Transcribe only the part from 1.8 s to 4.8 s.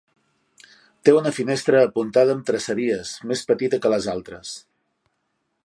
apuntada amb traceries, més petita que les altres.